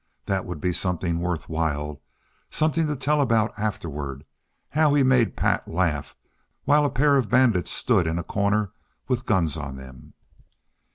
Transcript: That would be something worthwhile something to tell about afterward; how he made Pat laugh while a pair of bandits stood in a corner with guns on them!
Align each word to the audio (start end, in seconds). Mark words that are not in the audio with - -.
That 0.25 0.45
would 0.45 0.59
be 0.59 0.73
something 0.73 1.19
worthwhile 1.19 2.01
something 2.49 2.87
to 2.87 2.95
tell 2.95 3.21
about 3.21 3.53
afterward; 3.55 4.25
how 4.71 4.95
he 4.95 5.03
made 5.03 5.37
Pat 5.37 5.67
laugh 5.67 6.15
while 6.65 6.85
a 6.85 6.89
pair 6.89 7.17
of 7.17 7.29
bandits 7.29 7.69
stood 7.69 8.07
in 8.07 8.17
a 8.17 8.23
corner 8.23 8.71
with 9.07 9.27
guns 9.27 9.57
on 9.57 9.75
them! 9.75 10.15